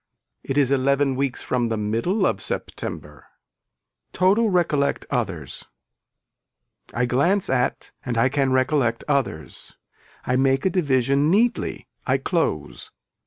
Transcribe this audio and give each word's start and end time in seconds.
It 0.43 0.57
is 0.57 0.71
eleven 0.71 1.15
weeks 1.15 1.43
from 1.43 1.69
the 1.69 1.77
middle 1.77 2.25
of 2.25 2.41
September. 2.41 3.27
Total 4.13 4.49
recollect 4.49 5.05
others. 5.11 5.65
I 6.91 7.05
glance 7.05 7.51
at 7.51 7.91
and 8.03 8.17
I 8.17 8.27
can 8.27 8.51
recollect 8.51 9.03
others. 9.07 9.77
I 10.25 10.37
make 10.37 10.65
a 10.65 10.71
division 10.71 11.29
neatly, 11.29 11.87
I 12.07 12.17
close. 12.17 12.89